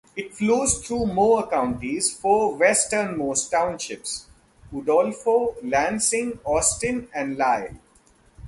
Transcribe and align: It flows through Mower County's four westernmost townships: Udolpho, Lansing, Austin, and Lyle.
It 0.15 0.33
flows 0.33 0.83
through 0.83 1.13
Mower 1.13 1.45
County's 1.45 2.11
four 2.11 2.55
westernmost 2.55 3.51
townships: 3.51 4.25
Udolpho, 4.73 5.57
Lansing, 5.61 6.39
Austin, 6.43 7.07
and 7.13 7.37
Lyle. 7.37 7.77